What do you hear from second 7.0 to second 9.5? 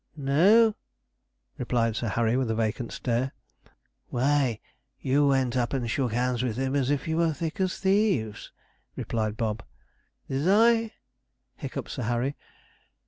you were as thick as thieves,' replied